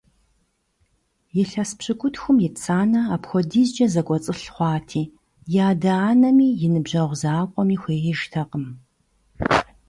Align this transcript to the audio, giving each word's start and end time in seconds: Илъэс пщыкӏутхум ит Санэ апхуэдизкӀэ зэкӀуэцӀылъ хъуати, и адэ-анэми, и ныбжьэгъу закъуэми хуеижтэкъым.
Илъэс 1.39 1.71
пщыкӏутхум 1.77 2.37
ит 2.47 2.55
Санэ 2.63 3.01
апхуэдизкӀэ 3.13 3.85
зэкӀуэцӀылъ 3.93 4.41
хъуати, 4.53 5.03
и 5.57 5.59
адэ-анэми, 5.69 6.49
и 6.65 6.67
ныбжьэгъу 6.73 7.17
закъуэми 7.21 7.77
хуеижтэкъым. 7.81 8.65